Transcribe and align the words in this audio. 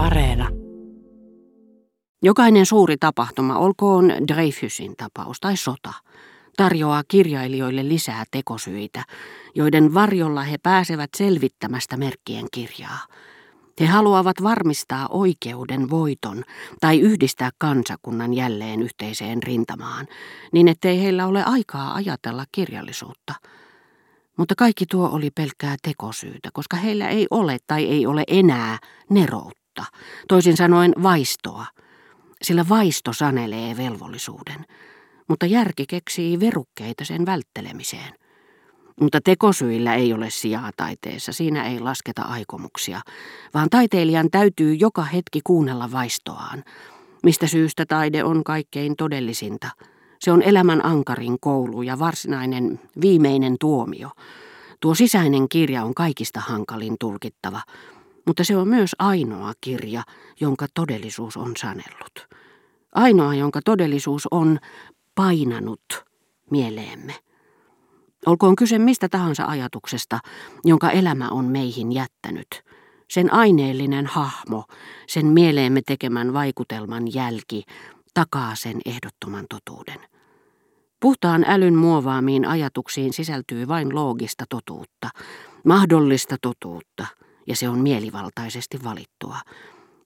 Areena. 0.00 0.48
Jokainen 2.22 2.66
suuri 2.66 2.96
tapahtuma, 3.00 3.58
olkoon 3.58 4.12
Dreyfusin 4.28 4.94
tapaus 4.96 5.40
tai 5.40 5.56
sota, 5.56 5.92
tarjoaa 6.56 7.02
kirjailijoille 7.08 7.88
lisää 7.88 8.24
tekosyitä, 8.30 9.04
joiden 9.54 9.94
varjolla 9.94 10.42
he 10.42 10.58
pääsevät 10.62 11.10
selvittämästä 11.16 11.96
merkkien 11.96 12.46
kirjaa. 12.52 12.98
He 13.80 13.86
haluavat 13.86 14.42
varmistaa 14.42 15.08
oikeuden 15.08 15.90
voiton 15.90 16.44
tai 16.80 17.00
yhdistää 17.00 17.50
kansakunnan 17.58 18.34
jälleen 18.34 18.82
yhteiseen 18.82 19.42
rintamaan, 19.42 20.06
niin 20.52 20.68
ettei 20.68 21.02
heillä 21.02 21.26
ole 21.26 21.44
aikaa 21.44 21.94
ajatella 21.94 22.44
kirjallisuutta. 22.52 23.34
Mutta 24.36 24.54
kaikki 24.54 24.84
tuo 24.90 25.08
oli 25.12 25.30
pelkkää 25.30 25.76
tekosyytä, 25.82 26.48
koska 26.52 26.76
heillä 26.76 27.08
ei 27.08 27.26
ole 27.30 27.58
tai 27.66 27.84
ei 27.86 28.06
ole 28.06 28.24
enää 28.28 28.78
neroutta, 29.10 29.59
toisin 30.28 30.56
sanoen 30.56 30.92
vaistoa, 31.02 31.66
sillä 32.42 32.64
vaisto 32.68 33.12
sanelee 33.12 33.76
velvollisuuden, 33.76 34.66
mutta 35.28 35.46
järki 35.46 35.84
keksii 35.88 36.40
verukkeita 36.40 37.04
sen 37.04 37.26
välttelemiseen. 37.26 38.14
Mutta 39.00 39.20
tekosyillä 39.24 39.94
ei 39.94 40.12
ole 40.12 40.30
sijaa 40.30 40.70
taiteessa, 40.76 41.32
siinä 41.32 41.68
ei 41.68 41.80
lasketa 41.80 42.22
aikomuksia, 42.22 43.00
vaan 43.54 43.70
taiteilijan 43.70 44.30
täytyy 44.30 44.74
joka 44.74 45.02
hetki 45.04 45.40
kuunnella 45.44 45.92
vaistoaan. 45.92 46.64
Mistä 47.22 47.46
syystä 47.46 47.86
taide 47.86 48.24
on 48.24 48.44
kaikkein 48.44 48.96
todellisinta? 48.96 49.70
Se 50.20 50.32
on 50.32 50.42
elämän 50.42 50.84
ankarin 50.84 51.36
koulu 51.40 51.82
ja 51.82 51.98
varsinainen 51.98 52.80
viimeinen 53.00 53.56
tuomio. 53.60 54.10
Tuo 54.80 54.94
sisäinen 54.94 55.48
kirja 55.48 55.84
on 55.84 55.94
kaikista 55.94 56.40
hankalin 56.40 56.96
tulkittava, 57.00 57.60
mutta 58.26 58.44
se 58.44 58.56
on 58.56 58.68
myös 58.68 58.96
ainoa 58.98 59.52
kirja, 59.60 60.02
jonka 60.40 60.66
todellisuus 60.74 61.36
on 61.36 61.56
sanellut. 61.56 62.28
Ainoa, 62.94 63.34
jonka 63.34 63.60
todellisuus 63.64 64.28
on 64.30 64.58
painanut 65.14 66.04
mieleemme. 66.50 67.14
Olkoon 68.26 68.56
kyse 68.56 68.78
mistä 68.78 69.08
tahansa 69.08 69.44
ajatuksesta, 69.44 70.18
jonka 70.64 70.90
elämä 70.90 71.28
on 71.28 71.44
meihin 71.44 71.92
jättänyt. 71.92 72.62
Sen 73.10 73.32
aineellinen 73.32 74.06
hahmo, 74.06 74.64
sen 75.06 75.26
mieleemme 75.26 75.82
tekemän 75.86 76.32
vaikutelman 76.32 77.14
jälki, 77.14 77.64
takaa 78.14 78.54
sen 78.54 78.80
ehdottoman 78.86 79.46
totuuden. 79.48 80.00
Puhtaan 81.00 81.44
älyn 81.48 81.74
muovaamiin 81.74 82.46
ajatuksiin 82.46 83.12
sisältyy 83.12 83.68
vain 83.68 83.94
loogista 83.94 84.44
totuutta, 84.48 85.08
mahdollista 85.64 86.36
totuutta, 86.42 87.06
ja 87.50 87.56
se 87.56 87.68
on 87.68 87.78
mielivaltaisesti 87.78 88.84
valittua. 88.84 89.36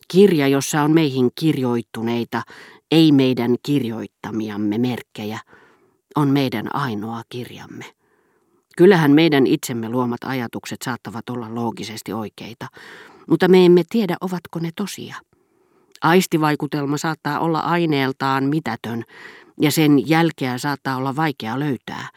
Kirja, 0.08 0.48
jossa 0.48 0.82
on 0.82 0.92
meihin 0.92 1.30
kirjoittuneita, 1.34 2.42
ei 2.90 3.12
meidän 3.12 3.56
kirjoittamiamme 3.62 4.78
merkkejä, 4.78 5.40
on 6.16 6.28
meidän 6.28 6.74
ainoa 6.74 7.22
kirjamme. 7.28 7.84
Kyllähän 8.76 9.10
meidän 9.10 9.46
itsemme 9.46 9.88
luomat 9.88 10.24
ajatukset 10.24 10.82
saattavat 10.84 11.30
olla 11.30 11.54
loogisesti 11.54 12.12
oikeita, 12.12 12.66
mutta 13.28 13.48
me 13.48 13.66
emme 13.66 13.82
tiedä, 13.88 14.16
ovatko 14.20 14.58
ne 14.58 14.70
tosia. 14.76 15.16
Aistivaikutelma 16.02 16.98
saattaa 16.98 17.38
olla 17.38 17.60
aineeltaan 17.60 18.44
mitätön, 18.44 19.02
ja 19.60 19.70
sen 19.70 20.08
jälkeä 20.08 20.58
saattaa 20.58 20.96
olla 20.96 21.16
vaikea 21.16 21.60
löytää, 21.60 22.08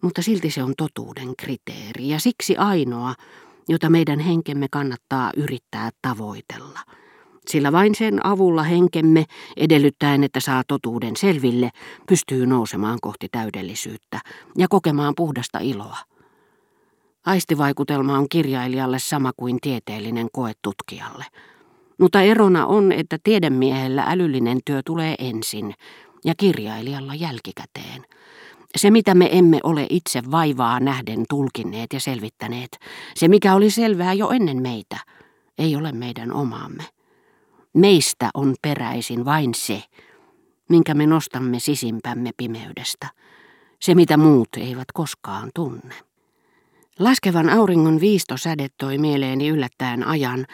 mutta 0.00 0.22
silti 0.22 0.50
se 0.50 0.62
on 0.62 0.74
totuuden 0.76 1.36
kriteeri, 1.38 2.08
ja 2.08 2.20
siksi 2.20 2.56
ainoa, 2.56 3.14
jota 3.68 3.90
meidän 3.90 4.20
henkemme 4.20 4.66
kannattaa 4.70 5.30
yrittää 5.36 5.90
tavoitella– 6.02 6.80
sillä 7.48 7.72
vain 7.72 7.94
sen 7.94 8.26
avulla 8.26 8.62
henkemme, 8.62 9.24
edellyttäen 9.56 10.24
että 10.24 10.40
saa 10.40 10.62
totuuden 10.68 11.16
selville, 11.16 11.70
pystyy 12.08 12.46
nousemaan 12.46 12.98
kohti 13.02 13.28
täydellisyyttä 13.32 14.20
ja 14.58 14.68
kokemaan 14.68 15.14
puhdasta 15.16 15.58
iloa. 15.58 15.98
Aistivaikutelma 17.26 18.18
on 18.18 18.28
kirjailijalle 18.28 18.98
sama 18.98 19.32
kuin 19.36 19.58
tieteellinen 19.60 20.28
koe 20.32 20.52
tutkijalle. 20.62 21.24
Mutta 21.98 22.22
erona 22.22 22.66
on, 22.66 22.92
että 22.92 23.18
tiedemiehellä 23.24 24.04
älyllinen 24.08 24.58
työ 24.66 24.80
tulee 24.84 25.14
ensin 25.18 25.74
ja 26.24 26.34
kirjailijalla 26.36 27.14
jälkikäteen. 27.14 28.04
Se, 28.76 28.90
mitä 28.90 29.14
me 29.14 29.28
emme 29.32 29.60
ole 29.62 29.86
itse 29.90 30.22
vaivaa 30.30 30.80
nähden 30.80 31.24
tulkinneet 31.28 31.92
ja 31.92 32.00
selvittäneet, 32.00 32.78
se 33.14 33.28
mikä 33.28 33.54
oli 33.54 33.70
selvää 33.70 34.12
jo 34.12 34.30
ennen 34.30 34.62
meitä, 34.62 34.96
ei 35.58 35.76
ole 35.76 35.92
meidän 35.92 36.32
omaamme. 36.32 36.84
Meistä 37.74 38.30
on 38.34 38.54
peräisin 38.62 39.24
vain 39.24 39.54
se, 39.54 39.82
minkä 40.68 40.94
me 40.94 41.06
nostamme 41.06 41.60
sisimpämme 41.60 42.30
pimeydestä, 42.36 43.06
se 43.80 43.94
mitä 43.94 44.16
muut 44.16 44.48
eivät 44.56 44.92
koskaan 44.94 45.50
tunne. 45.54 45.94
Laskevan 46.98 47.50
auringon 47.50 48.00
viistosäde 48.00 48.68
toi 48.78 48.98
mieleeni 48.98 49.48
yllättäen 49.48 50.06
ajan, 50.06 50.46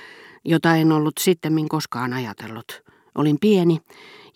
jota 0.44 0.76
en 0.76 0.92
ollut 0.92 1.14
sittemmin 1.20 1.68
koskaan 1.68 2.12
ajatellut. 2.12 2.82
Olin 3.14 3.36
pieni, 3.40 3.78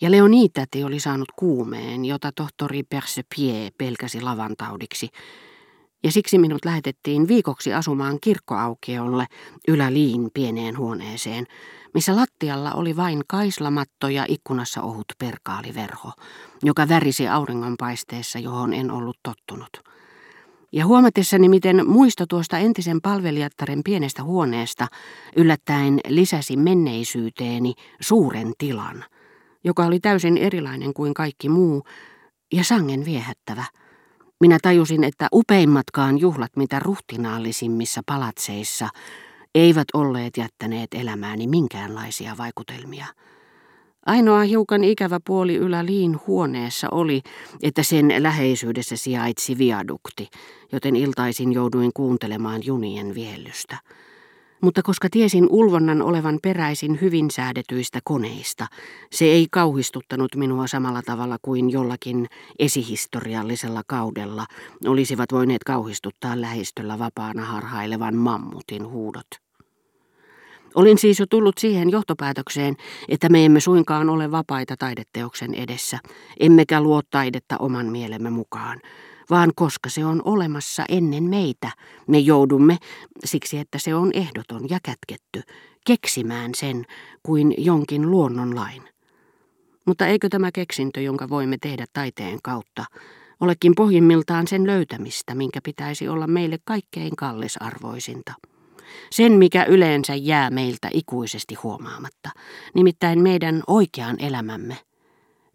ja 0.01 0.11
Leonitäti 0.11 0.83
oli 0.83 0.99
saanut 0.99 1.29
kuumeen, 1.35 2.05
jota 2.05 2.31
tohtori 2.35 2.83
Persepie 2.83 3.69
pelkäsi 3.77 4.21
lavantaudiksi, 4.21 5.09
ja 6.03 6.11
siksi 6.11 6.37
minut 6.37 6.65
lähetettiin 6.65 7.27
viikoksi 7.27 7.73
asumaan 7.73 8.17
kirkkoaukiolle 8.21 9.25
yläliin 9.67 10.29
pieneen 10.33 10.77
huoneeseen, 10.77 11.45
missä 11.93 12.15
lattialla 12.15 12.71
oli 12.71 12.95
vain 12.95 13.21
kaislamatto 13.27 14.07
ja 14.07 14.25
ikkunassa 14.27 14.81
ohut 14.81 15.05
perkaaliverho, 15.19 16.11
joka 16.63 16.89
värisi 16.89 17.27
auringonpaisteessa, 17.27 18.39
johon 18.39 18.73
en 18.73 18.91
ollut 18.91 19.17
tottunut. 19.23 19.69
Ja 20.71 20.85
huomatessani, 20.85 21.49
miten 21.49 21.89
muisto 21.89 22.25
tuosta 22.29 22.57
entisen 22.57 23.01
palvelijattaren 23.01 23.81
pienestä 23.83 24.23
huoneesta 24.23 24.87
yllättäen 25.35 25.99
lisäsi 26.07 26.57
menneisyyteeni 26.57 27.73
suuren 28.01 28.53
tilan, 28.57 29.05
joka 29.63 29.85
oli 29.85 29.99
täysin 29.99 30.37
erilainen 30.37 30.93
kuin 30.93 31.13
kaikki 31.13 31.49
muu 31.49 31.83
ja 32.53 32.63
sangen 32.63 33.05
viehättävä– 33.05 33.65
minä 34.43 34.57
tajusin, 34.61 35.03
että 35.03 35.27
upeimmatkaan 35.33 36.19
juhlat, 36.19 36.51
mitä 36.55 36.79
ruhtinaallisimmissa 36.79 38.01
palatseissa, 38.05 38.89
eivät 39.55 39.87
olleet 39.93 40.37
jättäneet 40.37 40.93
elämääni 40.93 41.47
minkäänlaisia 41.47 42.35
vaikutelmia. 42.37 43.05
Ainoa 44.05 44.41
hiukan 44.41 44.83
ikävä 44.83 45.19
puoli 45.27 45.55
yläliin 45.55 46.19
huoneessa 46.27 46.87
oli, 46.91 47.21
että 47.61 47.83
sen 47.83 48.13
läheisyydessä 48.19 48.97
sijaitsi 48.97 49.57
viadukti, 49.57 50.27
joten 50.71 50.95
iltaisin 50.95 51.53
jouduin 51.53 51.91
kuuntelemaan 51.93 52.65
junien 52.65 53.15
viellystä 53.15 53.77
mutta 54.63 54.81
koska 54.83 55.07
tiesin 55.11 55.47
ulvonnan 55.49 56.01
olevan 56.01 56.39
peräisin 56.41 57.01
hyvin 57.01 57.31
säädetyistä 57.31 57.99
koneista, 58.03 58.67
se 59.11 59.25
ei 59.25 59.47
kauhistuttanut 59.51 60.35
minua 60.35 60.67
samalla 60.67 61.01
tavalla 61.01 61.37
kuin 61.41 61.69
jollakin 61.69 62.27
esihistoriallisella 62.59 63.81
kaudella 63.87 64.45
olisivat 64.85 65.31
voineet 65.31 65.63
kauhistuttaa 65.63 66.41
lähistöllä 66.41 66.99
vapaana 66.99 67.45
harhailevan 67.45 68.15
mammutin 68.15 68.87
huudot. 68.87 69.27
Olin 70.75 70.97
siis 70.97 71.19
jo 71.19 71.25
tullut 71.29 71.57
siihen 71.57 71.89
johtopäätökseen, 71.89 72.75
että 73.09 73.29
me 73.29 73.45
emme 73.45 73.59
suinkaan 73.59 74.09
ole 74.09 74.31
vapaita 74.31 74.75
taideteoksen 74.79 75.53
edessä, 75.53 75.99
emmekä 76.39 76.81
luo 76.81 77.01
taidetta 77.09 77.57
oman 77.57 77.85
mielemme 77.85 78.29
mukaan, 78.29 78.81
vaan 79.29 79.51
koska 79.55 79.89
se 79.89 80.05
on 80.05 80.21
olemassa 80.25 80.83
ennen 80.89 81.23
meitä, 81.23 81.71
me 82.07 82.19
joudumme, 82.19 82.77
siksi 83.25 83.57
että 83.57 83.77
se 83.77 83.95
on 83.95 84.11
ehdoton 84.13 84.69
ja 84.69 84.79
kätketty, 84.83 85.41
keksimään 85.85 86.51
sen 86.55 86.85
kuin 87.23 87.53
jonkin 87.57 88.11
luonnonlain. 88.11 88.83
Mutta 89.85 90.07
eikö 90.07 90.29
tämä 90.29 90.51
keksintö, 90.51 91.01
jonka 91.01 91.29
voimme 91.29 91.57
tehdä 91.61 91.85
taiteen 91.93 92.39
kautta, 92.43 92.85
olekin 93.39 93.75
pohjimmiltaan 93.75 94.47
sen 94.47 94.67
löytämistä, 94.67 95.35
minkä 95.35 95.59
pitäisi 95.63 96.07
olla 96.07 96.27
meille 96.27 96.57
kaikkein 96.65 97.15
kallisarvoisinta? 97.15 98.33
Sen, 99.11 99.31
mikä 99.31 99.65
yleensä 99.65 100.15
jää 100.15 100.49
meiltä 100.49 100.89
ikuisesti 100.93 101.55
huomaamatta, 101.55 102.29
nimittäin 102.75 103.19
meidän 103.19 103.63
oikean 103.67 104.15
elämämme– 104.19 104.77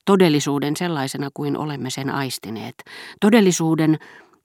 todellisuuden 0.08 0.76
sellaisena 0.76 1.28
kuin 1.34 1.56
olemme 1.56 1.90
sen 1.90 2.10
aistineet, 2.10 2.75
todellisuuden, 3.20 3.99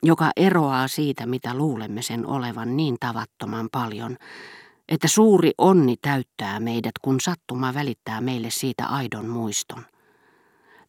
joka 0.04 0.32
eroaa 0.36 0.88
siitä, 0.88 1.26
mitä 1.26 1.54
luulemme 1.54 2.02
sen 2.02 2.26
olevan 2.26 2.78
niin 2.78 2.98
tavattoman 3.00 3.70
paljon, 3.72 4.18
että 4.90 5.08
suuri 5.08 5.52
onni 5.58 5.96
täyttää 6.02 6.60
meidät, 6.60 6.92
kun 7.02 7.20
sattuma 7.22 7.74
välittää 7.74 8.22
meille 8.22 8.50
siitä 8.50 8.86
aidon 8.86 9.26
muiston. 9.26 9.86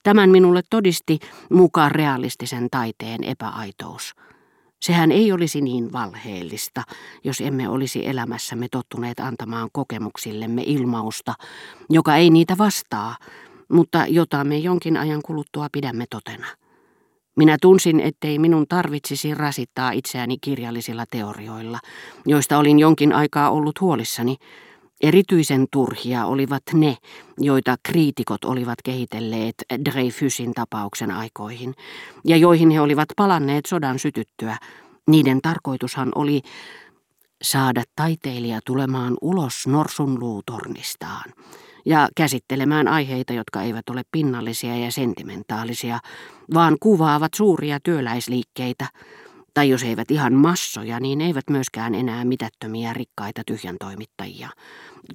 Tämän 0.02 0.30
minulle 0.30 0.60
todisti 0.70 1.18
mukaan 1.50 1.90
realistisen 1.90 2.68
taiteen 2.70 3.24
epäaitous. 3.24 4.14
Sehän 4.80 5.12
ei 5.12 5.32
olisi 5.32 5.60
niin 5.60 5.92
valheellista, 5.92 6.82
jos 7.24 7.40
emme 7.40 7.68
olisi 7.68 8.06
elämässämme 8.08 8.66
tottuneet 8.70 9.20
antamaan 9.20 9.68
kokemuksillemme 9.72 10.62
ilmausta, 10.66 11.34
joka 11.90 12.16
ei 12.16 12.30
niitä 12.30 12.58
vastaa, 12.58 13.16
mutta 13.72 14.06
jota 14.08 14.44
me 14.44 14.58
jonkin 14.58 14.96
ajan 14.96 15.22
kuluttua 15.22 15.68
pidämme 15.72 16.04
totena. 16.10 16.46
Minä 17.36 17.56
tunsin, 17.60 18.00
ettei 18.00 18.38
minun 18.38 18.66
tarvitsisi 18.68 19.34
rasittaa 19.34 19.90
itseäni 19.90 20.38
kirjallisilla 20.38 21.04
teorioilla, 21.10 21.78
joista 22.26 22.58
olin 22.58 22.78
jonkin 22.78 23.12
aikaa 23.12 23.50
ollut 23.50 23.80
huolissani. 23.80 24.36
Erityisen 25.00 25.66
turhia 25.72 26.26
olivat 26.26 26.62
ne, 26.72 26.96
joita 27.38 27.76
kriitikot 27.82 28.44
olivat 28.44 28.78
kehitelleet 28.84 29.54
Dreyfusin 29.84 30.54
tapauksen 30.54 31.10
aikoihin, 31.10 31.74
ja 32.24 32.36
joihin 32.36 32.70
he 32.70 32.80
olivat 32.80 33.08
palanneet 33.16 33.66
sodan 33.66 33.98
sytyttyä. 33.98 34.56
Niiden 35.08 35.40
tarkoitushan 35.42 36.12
oli 36.14 36.40
saada 37.42 37.82
taiteilija 37.96 38.60
tulemaan 38.66 39.16
ulos 39.20 39.66
norsun 39.66 40.20
luutornistaan 40.20 41.32
ja 41.84 42.08
käsittelemään 42.16 42.88
aiheita, 42.88 43.32
jotka 43.32 43.62
eivät 43.62 43.88
ole 43.88 44.02
pinnallisia 44.12 44.76
ja 44.76 44.92
sentimentaalisia, 44.92 45.98
vaan 46.54 46.76
kuvaavat 46.80 47.34
suuria 47.34 47.80
työläisliikkeitä, 47.80 48.86
tai 49.54 49.68
jos 49.68 49.82
eivät 49.82 50.10
ihan 50.10 50.32
massoja, 50.32 51.00
niin 51.00 51.20
eivät 51.20 51.50
myöskään 51.50 51.94
enää 51.94 52.24
mitättömiä 52.24 52.92
rikkaita 52.92 53.42
tyhjäntoimittajia. 53.46 54.48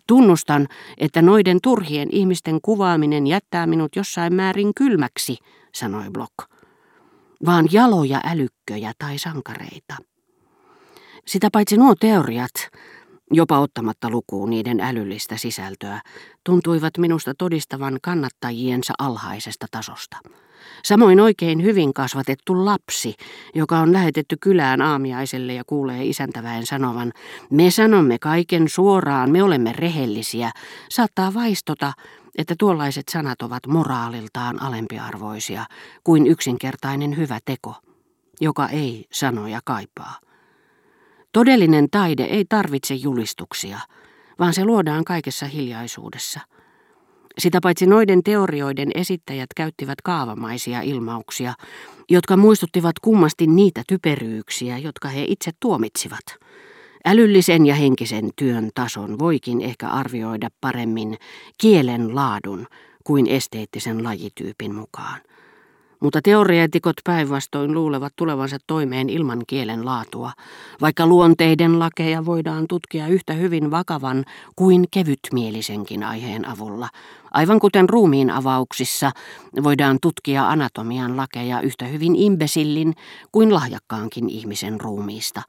Tunnustan, 0.07 0.67
että 0.97 1.21
noiden 1.21 1.57
turhien 1.63 2.09
ihmisten 2.11 2.59
kuvaaminen 2.61 3.27
jättää 3.27 3.67
minut 3.67 3.95
jossain 3.95 4.33
määrin 4.33 4.73
kylmäksi, 4.75 5.37
sanoi 5.75 6.09
Block. 6.11 6.33
Vaan 7.45 7.67
jaloja 7.71 8.21
älykköjä 8.23 8.93
tai 8.99 9.17
sankareita. 9.17 9.95
Sitä 11.27 11.49
paitsi 11.51 11.77
nuo 11.77 11.95
teoriat, 11.95 12.51
jopa 13.31 13.59
ottamatta 13.59 14.09
lukuun 14.09 14.49
niiden 14.49 14.79
älyllistä 14.79 15.37
sisältöä, 15.37 16.01
tuntuivat 16.43 16.97
minusta 16.97 17.33
todistavan 17.37 17.97
kannattajiensa 18.01 18.93
alhaisesta 18.99 19.65
tasosta. 19.71 20.17
Samoin 20.83 21.19
oikein 21.19 21.63
hyvin 21.63 21.93
kasvatettu 21.93 22.65
lapsi, 22.65 23.15
joka 23.55 23.79
on 23.79 23.93
lähetetty 23.93 24.37
kylään 24.41 24.81
aamiaiselle 24.81 25.53
ja 25.53 25.63
kuulee 25.67 26.05
isäntäväen 26.05 26.65
sanovan, 26.65 27.11
me 27.49 27.71
sanomme 27.71 28.19
kaiken 28.19 28.69
suoraan, 28.69 29.31
me 29.31 29.43
olemme 29.43 29.73
rehellisiä, 29.73 30.51
saattaa 30.89 31.33
vaistota, 31.33 31.93
että 32.37 32.55
tuollaiset 32.59 33.09
sanat 33.11 33.41
ovat 33.41 33.67
moraaliltaan 33.67 34.61
alempiarvoisia 34.61 35.65
kuin 36.03 36.27
yksinkertainen 36.27 37.17
hyvä 37.17 37.39
teko, 37.45 37.75
joka 38.41 38.67
ei 38.67 39.05
sanoja 39.11 39.59
kaipaa. 39.65 40.28
Todellinen 41.33 41.87
taide 41.91 42.23
ei 42.23 42.45
tarvitse 42.49 42.93
julistuksia, 42.93 43.79
vaan 44.39 44.53
se 44.53 44.65
luodaan 44.65 45.03
kaikessa 45.03 45.45
hiljaisuudessa. 45.45 46.39
Sitä 47.37 47.59
paitsi 47.63 47.85
noiden 47.85 48.23
teorioiden 48.23 48.91
esittäjät 48.95 49.49
käyttivät 49.55 50.01
kaavamaisia 50.01 50.81
ilmauksia, 50.81 51.53
jotka 52.09 52.37
muistuttivat 52.37 52.99
kummasti 52.99 53.47
niitä 53.47 53.83
typeryyksiä, 53.87 54.77
jotka 54.77 55.07
he 55.07 55.23
itse 55.27 55.51
tuomitsivat. 55.59 56.23
Älyllisen 57.05 57.65
ja 57.65 57.75
henkisen 57.75 58.29
työn 58.35 58.69
tason 58.75 59.19
voikin 59.19 59.61
ehkä 59.61 59.87
arvioida 59.87 60.49
paremmin 60.61 61.17
kielen 61.57 62.15
laadun 62.15 62.67
kuin 63.03 63.27
esteettisen 63.27 64.03
lajityypin 64.03 64.75
mukaan 64.75 65.21
mutta 65.99 66.21
teoreetikot 66.21 66.95
päinvastoin 67.03 67.73
luulevat 67.73 68.13
tulevansa 68.15 68.57
toimeen 68.67 69.09
ilman 69.09 69.41
kielen 69.47 69.85
laatua, 69.85 70.31
vaikka 70.81 71.07
luonteiden 71.07 71.79
lakeja 71.79 72.25
voidaan 72.25 72.65
tutkia 72.67 73.07
yhtä 73.07 73.33
hyvin 73.33 73.71
vakavan 73.71 74.25
kuin 74.55 74.85
kevytmielisenkin 74.91 76.03
aiheen 76.03 76.47
avulla, 76.47 76.89
aivan 77.31 77.59
kuten 77.59 77.89
ruumiin 77.89 78.29
avauksissa 78.29 79.11
voidaan 79.63 79.97
tutkia 80.01 80.49
anatomian 80.49 81.17
lakeja 81.17 81.61
yhtä 81.61 81.85
hyvin 81.85 82.15
imbesillin 82.15 82.93
kuin 83.31 83.53
lahjakkaankin 83.53 84.29
ihmisen 84.29 84.81
ruumiista, 84.81 85.41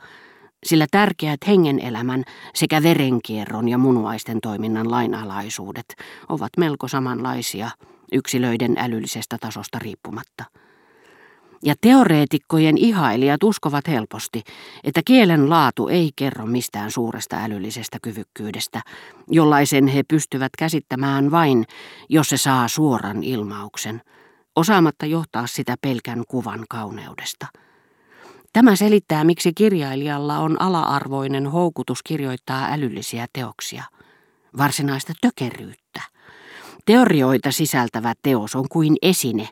sillä 0.65 0.87
tärkeät 0.91 1.41
hengenelämän 1.47 2.25
sekä 2.55 2.83
verenkierron 2.83 3.69
ja 3.69 3.79
munuaisten 3.79 4.41
toiminnan 4.41 4.91
lainalaisuudet 4.91 5.97
ovat 6.29 6.51
melko 6.57 6.89
samanlaisia– 6.89 7.71
yksilöiden 8.13 8.79
älyllisestä 8.79 9.37
tasosta 9.41 9.79
riippumatta. 9.79 10.45
Ja 11.63 11.75
teoreetikkojen 11.81 12.79
ihailijat 12.79 13.43
uskovat 13.43 13.89
helposti, 13.89 14.43
että 14.85 15.01
kielen 15.05 15.51
laatu 15.51 15.89
ei 15.89 16.11
kerro 16.17 16.47
mistään 16.47 16.91
suuresta 16.91 17.45
älyllisestä 17.45 17.99
kyvykkyydestä, 18.03 18.81
jollaisen 19.29 19.87
he 19.87 20.03
pystyvät 20.03 20.53
käsittämään 20.59 21.31
vain, 21.31 21.65
jos 22.09 22.29
se 22.29 22.37
saa 22.37 22.69
suoran 22.69 23.23
ilmauksen, 23.23 24.03
osaamatta 24.57 25.07
johtaa 25.07 25.47
sitä 25.47 25.75
pelkän 25.81 26.23
kuvan 26.29 26.65
kauneudesta. 26.69 27.47
Tämä 28.53 28.77
selittää, 28.77 29.25
miksi 29.25 29.53
kirjailijalla 29.53 30.39
on 30.39 30.63
ala-arvoinen 30.63 31.47
houkutus 31.47 32.03
kirjoittaa 32.03 32.69
älyllisiä 32.73 33.27
teoksia, 33.33 33.85
varsinaista 34.59 35.13
tökeryyttä. 35.21 36.03
Teorioita 36.87 37.53
sisältävä 37.53 38.13
teos 38.23 38.57
on 38.57 38.67
kuin 38.69 38.97
esine, 39.03 39.49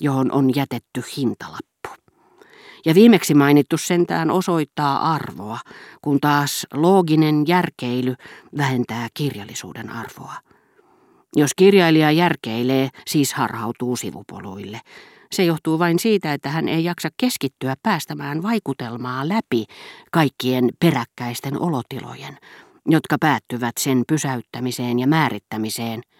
johon 0.00 0.32
on 0.32 0.50
jätetty 0.56 1.02
hintalappu. 1.16 1.88
Ja 2.86 2.94
viimeksi 2.94 3.34
mainittu 3.34 3.78
sentään 3.78 4.30
osoittaa 4.30 5.14
arvoa, 5.14 5.58
kun 6.02 6.20
taas 6.20 6.66
looginen 6.74 7.44
järkeily 7.46 8.14
vähentää 8.56 9.08
kirjallisuuden 9.14 9.90
arvoa. 9.90 10.34
Jos 11.36 11.50
kirjailija 11.56 12.10
järkeilee, 12.10 12.88
siis 13.06 13.34
harhautuu 13.34 13.96
sivupoluille. 13.96 14.80
Se 15.32 15.44
johtuu 15.44 15.78
vain 15.78 15.98
siitä, 15.98 16.32
että 16.32 16.48
hän 16.48 16.68
ei 16.68 16.84
jaksa 16.84 17.08
keskittyä 17.16 17.74
päästämään 17.82 18.42
vaikutelmaa 18.42 19.28
läpi 19.28 19.64
kaikkien 20.12 20.68
peräkkäisten 20.80 21.62
olotilojen, 21.62 22.38
jotka 22.86 23.16
päättyvät 23.20 23.74
sen 23.80 24.02
pysäyttämiseen 24.08 24.98
ja 24.98 25.06
määrittämiseen– 25.06 26.02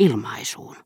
ilmaisuun. 0.00 0.76